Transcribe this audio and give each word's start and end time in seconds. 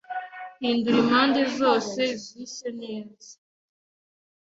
Hindura 0.59 0.97
impande 1.05 1.41
zose 1.57 2.01
zishye 2.23 2.69
neza 2.81 3.33